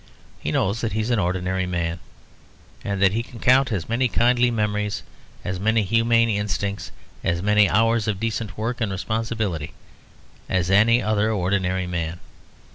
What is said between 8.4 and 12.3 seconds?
work and responsibility as any other ordinary man.